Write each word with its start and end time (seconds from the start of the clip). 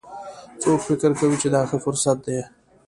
څوک 0.61 0.79
فکر 0.87 1.11
کوي 1.19 1.37
چې 1.41 1.47
دا 1.53 1.61
ښه 1.69 1.77
فرصت 1.85 2.17
ده 2.25 2.37